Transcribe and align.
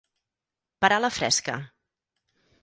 Parar 0.85 0.97
la 1.05 1.11
fresca. 1.17 1.59